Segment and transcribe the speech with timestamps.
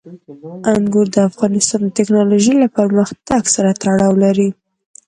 [0.73, 4.49] انګور د افغانستان د تکنالوژۍ له پرمختګ سره تړاو لري.